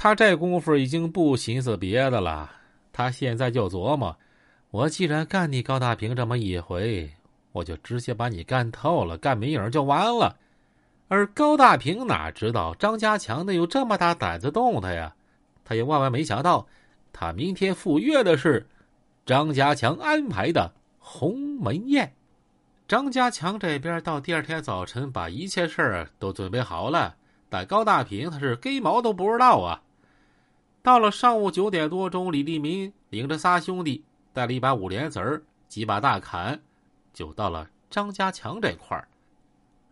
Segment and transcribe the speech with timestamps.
[0.00, 2.48] 他这功夫已经不寻思别的了，
[2.92, 4.16] 他现在就琢磨：
[4.70, 7.10] 我既然干你高大平这么一回，
[7.50, 10.36] 我就直接把你干透了，干没影就完了。
[11.08, 15.12] 而高大平哪知道张家强的有这么大胆子动他呀？
[15.64, 16.64] 他也万万没想到，
[17.12, 18.64] 他明天赴约的是
[19.26, 22.14] 张家强安排的鸿门宴。
[22.86, 27.16] 张家强这边到第二天早晨把一切事儿都准备好了，
[27.50, 29.82] 但高大平他是根毛都不知道啊。
[30.82, 36.60] 到了上午九点多钟，李立民领着仨兄弟，带了一把五连子儿、几把大砍，
[37.12, 39.06] 就到了张家强这块儿。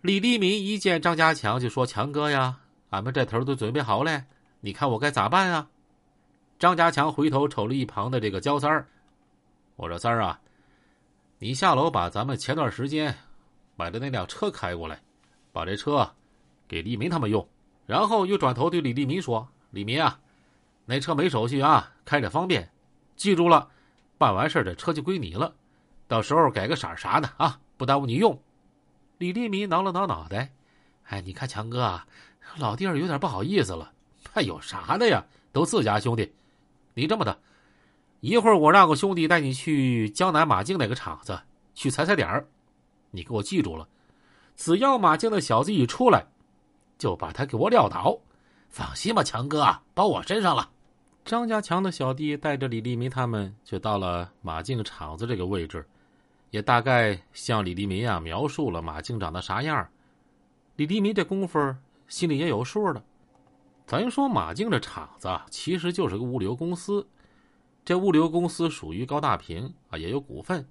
[0.00, 2.58] 李立民一见张家强就说：“强哥呀，
[2.90, 4.24] 俺们这头都准备好了，
[4.60, 5.68] 你看我该咋办啊？”
[6.58, 8.86] 张家强回头瞅了一旁的这个焦三儿，
[9.74, 10.40] 我说：“三儿啊。”
[11.38, 13.14] 你下楼把咱们前段时间
[13.74, 14.98] 买的那辆车开过来，
[15.52, 16.10] 把这车
[16.66, 17.46] 给立民他们用。
[17.84, 20.18] 然后又转头对李立民说：“李民啊，
[20.86, 22.70] 那车没手续啊，开着方便。
[23.16, 23.68] 记住了，
[24.16, 25.54] 办完事这车就归你了。
[26.08, 28.40] 到时候改个色啥的啊，不耽误你用。”
[29.18, 30.52] 李立民挠了挠脑袋
[31.08, 32.06] ：“哎，你看强哥啊，
[32.56, 33.92] 老弟儿有点不好意思了。
[34.32, 35.24] 还有啥的呀？
[35.52, 36.32] 都自家兄弟。
[36.94, 37.38] 你这么的。”
[38.20, 41.38] 一会儿我让个兄弟带你去江南马竞那个厂子
[41.74, 42.46] 去踩踩点儿，
[43.10, 43.86] 你给我记住了，
[44.56, 46.26] 只要马竞的小子一出来，
[46.98, 48.18] 就把他给我撂倒。
[48.68, 50.70] 放心吧，强哥，包我身上了。
[51.26, 55.84] 张家强的小弟带着李立民他们就到了马竞厂子这个位置，
[56.50, 59.88] 也大概向李立民啊描述了马竞长得啥样。
[60.76, 61.74] 李立民这功夫
[62.06, 63.02] 心里也有数了。
[63.88, 67.04] 咱说马竞这厂子其实就是个物流公司。
[67.84, 70.64] 这物流公司属于高大平啊，也有股份。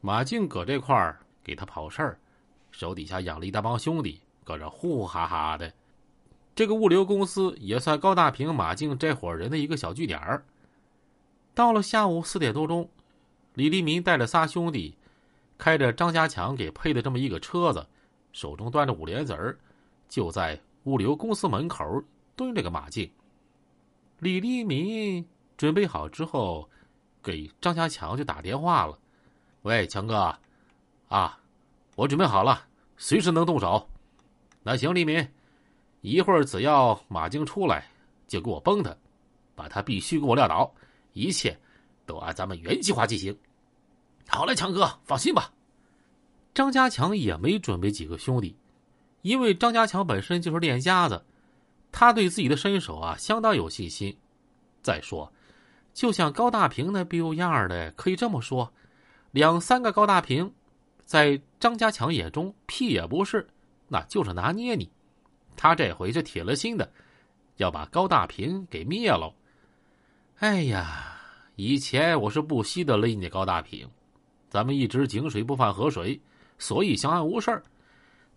[0.00, 2.18] 马竞搁这块儿给他跑事儿，
[2.72, 5.72] 手底下养了一大帮兄弟，搁这呼哈哈的。
[6.60, 10.44] 这个物流公司也算高大平、马静这伙人的一个小据点儿。
[11.54, 12.86] 到了下午四点多钟，
[13.54, 14.94] 李立民带着仨兄弟，
[15.56, 17.86] 开着张家强给配的这么一个车子，
[18.34, 19.58] 手中端着五莲子儿，
[20.06, 21.82] 就在物流公司门口
[22.36, 23.10] 蹲着个马静。
[24.18, 25.26] 李立民。
[25.56, 26.68] 准备好之后，
[27.22, 28.98] 给张家强就打电话了。
[29.62, 30.38] 喂，强哥，
[31.08, 31.40] 啊，
[31.96, 32.66] 我准备好了，
[32.98, 33.88] 随时能动手。
[34.62, 35.26] 那行，李民，
[36.00, 37.86] 一会儿只要马竞出来，
[38.26, 38.96] 就给我崩他，
[39.54, 40.72] 把他必须给我撂倒，
[41.12, 41.58] 一切
[42.06, 43.36] 都按咱们原计划进行。
[44.28, 45.52] 好嘞，强哥，放心吧。
[46.54, 48.56] 张家强也没准备几个兄弟，
[49.22, 51.24] 因为张家强本身就是练家子，
[51.92, 54.16] 他对自己的身手啊相当有信心。
[54.82, 55.30] 再说。
[55.92, 58.72] 就像高大平那逼样的，可以这么说，
[59.32, 60.50] 两三个高大平，
[61.04, 63.46] 在张家强眼中屁也不是，
[63.88, 64.88] 那就是拿捏你。
[65.62, 66.90] 他这回是铁了心的，
[67.58, 69.30] 要把高大平给灭了。
[70.38, 71.20] 哎呀，
[71.54, 73.86] 以前我是不惜的勒你高大平，
[74.48, 76.18] 咱们一直井水不犯河水，
[76.56, 77.62] 所以相安无事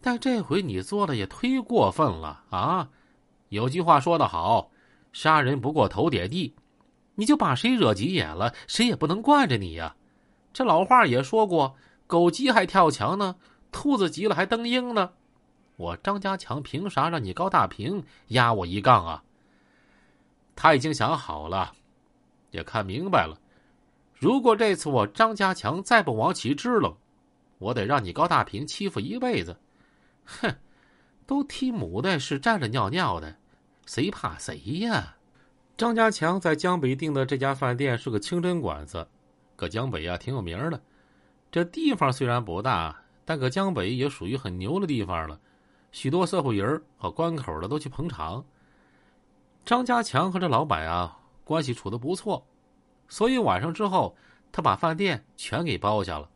[0.02, 2.90] 但这回你做的也忒过分了啊！
[3.48, 4.70] 有句话说得好，
[5.14, 6.54] 杀人不过头点地。
[7.16, 9.96] 你就把谁惹急眼了，谁也不能惯着你呀。
[10.52, 11.74] 这老话也说过，
[12.06, 13.38] 狗急还跳墙呢，
[13.72, 15.14] 兔子急了还蹬鹰呢。
[15.76, 19.24] 我张家强凭啥让你高大平压我一杠啊？
[20.56, 21.74] 他已经想好了，
[22.52, 23.40] 也看明白了。
[24.14, 26.96] 如果这次我张家强再不往起支棱，
[27.58, 29.58] 我得让你高大平欺负一辈子。
[30.26, 30.56] 哼，
[31.26, 33.36] 都踢母的是站着尿尿的，
[33.86, 35.16] 谁怕谁呀？
[35.76, 39.06] 张家强在江北订的这家饭店是个清真馆子，
[39.56, 40.80] 搁江北啊挺有名的。
[41.52, 42.96] 这地方虽然不大，
[43.26, 45.40] 但搁江北也属于很牛的地方了。
[45.94, 48.44] 许多社会人和关口的都去捧场。
[49.64, 52.46] 张家强和这老板啊关系处的不错，
[53.08, 54.14] 所以晚上之后
[54.52, 56.28] 他把饭店全给包下了，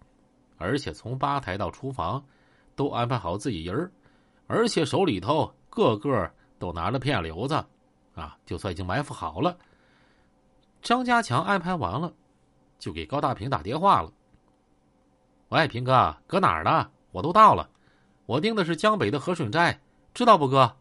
[0.58, 2.24] 而且从吧台到厨房
[2.76, 3.92] 都安排好自己人
[4.46, 7.66] 而且手里头个个都拿着片瘤子。
[8.16, 9.58] 啊，就算已经埋伏好了。
[10.82, 12.14] 张家强安排完了，
[12.80, 14.12] 就给高大平打电话了。
[15.50, 16.90] 喂，平哥，搁哪儿呢？
[17.12, 17.70] 我都到了。
[18.28, 19.80] 我订的是江北的和顺斋，
[20.14, 20.76] 知道不，哥？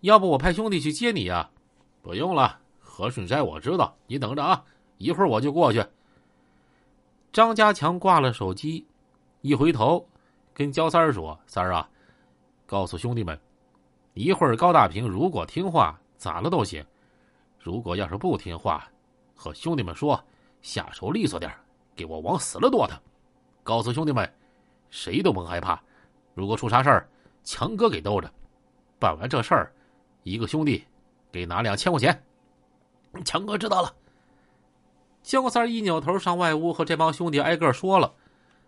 [0.00, 1.50] 要不我派兄弟去接你呀？
[2.00, 4.64] 不用了，和顺斋我知道，你等着啊，
[4.98, 5.84] 一会儿我就过去。
[7.32, 8.86] 张家强挂了手机，
[9.40, 10.08] 一回头
[10.54, 11.90] 跟焦三儿说：“三儿啊，
[12.66, 13.36] 告诉兄弟们，
[14.14, 16.86] 一会儿高大平如果听话。”咋了都行，
[17.58, 18.88] 如果要是不听话，
[19.34, 20.22] 和兄弟们说，
[20.60, 21.52] 下手利索点
[21.96, 22.96] 给我往死了剁他。
[23.64, 24.32] 告诉兄弟们，
[24.88, 25.82] 谁都甭害怕，
[26.34, 27.08] 如果出啥事儿，
[27.44, 28.30] 强哥给兜着。
[28.98, 29.72] 办完这事儿，
[30.22, 30.84] 一个兄弟
[31.30, 32.22] 给拿两千块钱。
[33.24, 33.94] 强哥知道了。
[35.22, 38.12] 肖三一扭头上外屋和这帮兄弟挨个说了：“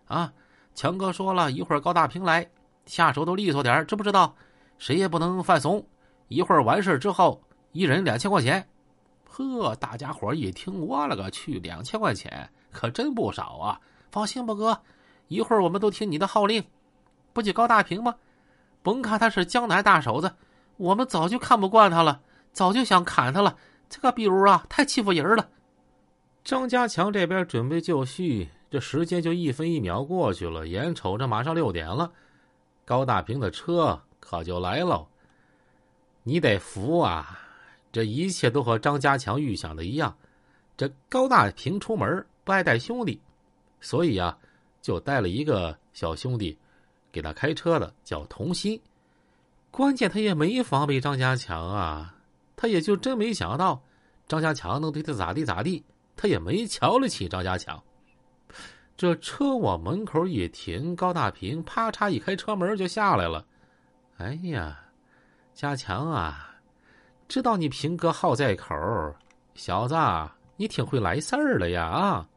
[0.07, 0.31] 啊，
[0.73, 2.49] 强哥说了一会儿高大平来，
[2.85, 4.35] 下手都利索点知不知道？
[4.77, 5.85] 谁也不能犯怂。
[6.27, 7.41] 一会儿完事之后，
[7.71, 8.67] 一人两千块钱。”
[9.27, 13.81] 呵，大家伙一听，我勒个去，两千块钱可真不少啊！
[14.09, 14.81] 放心吧，哥，
[15.27, 16.63] 一会儿我们都听你的号令。
[17.35, 18.15] 不就高大平吗？
[18.81, 20.33] 甭看他是江南大手子，
[20.77, 22.21] 我们早就看不惯他了，
[22.53, 23.57] 早就想砍他了。
[23.89, 25.49] 这个比如啊，太欺负人了。
[26.45, 32.09] 张家强这边准备就绪，这时间就一分一秒过去了，眼瞅着马上六点了，
[32.85, 35.05] 高大平的车可就来喽。
[36.23, 37.37] 你得服啊！
[37.91, 40.15] 这一切都和张家强预想的一样，
[40.77, 43.19] 这高大平出门不爱带兄弟，
[43.81, 44.37] 所以啊，
[44.81, 46.57] 就带了一个小兄弟
[47.15, 48.77] 给他开车的，叫童心。
[49.71, 52.13] 关键他也没防备张家强啊，
[52.57, 53.81] 他也就真没想到
[54.27, 55.81] 张家强能对他咋地咋地，
[56.17, 57.81] 他也没瞧得起张家强。
[58.97, 63.45] 这车往门口一停，高大平啪嚓一开车门就下来了。
[64.17, 64.77] 哎呀，
[65.53, 66.51] 家强啊！
[67.29, 68.75] 知道你平哥好在口，
[69.53, 69.95] 小子，
[70.57, 72.27] 你挺会来事儿的呀啊！